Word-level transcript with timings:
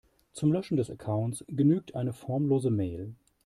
Zum 0.31 0.51
Löschen 0.51 0.77
des 0.77 0.89
Accounts 0.89 1.45
genügt 1.47 1.93
eine 1.93 2.11
formlose 2.11 2.71
Mail. 2.71 3.13